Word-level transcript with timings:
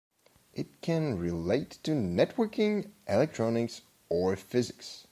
It 0.55 0.81
can 0.81 1.19
relate 1.19 1.77
to 1.83 1.91
networking, 1.91 2.89
electronics 3.07 3.83
or 4.09 4.35
physics. 4.35 4.99